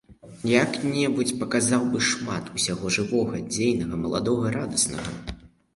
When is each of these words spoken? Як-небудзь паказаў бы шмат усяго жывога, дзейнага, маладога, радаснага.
Як-небудзь 0.51 1.33
паказаў 1.43 1.85
бы 1.91 2.01
шмат 2.09 2.43
усяго 2.57 2.85
жывога, 2.97 3.35
дзейнага, 3.55 3.95
маладога, 4.07 4.47
радаснага. 4.59 5.11